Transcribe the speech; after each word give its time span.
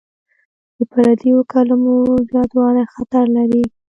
د 0.77 0.79
پردیو 0.91 1.37
کلمو 1.51 1.95
زیاتوالی 2.29 2.83
خطر 2.93 3.25
لري. 3.35 3.63